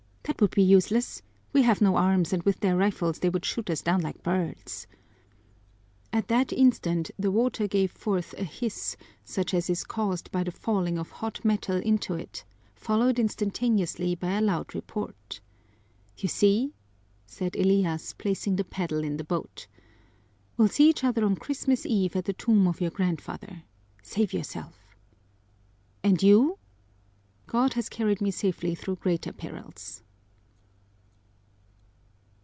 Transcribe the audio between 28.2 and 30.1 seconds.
me safely through greater perils."